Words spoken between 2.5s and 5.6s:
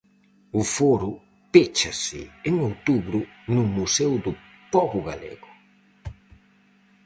outubro no Museo do Pobo Galego.